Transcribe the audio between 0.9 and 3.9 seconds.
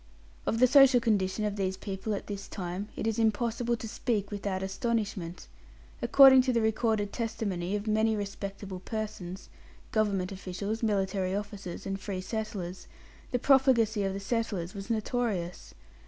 condition of these people at this time it is impossible to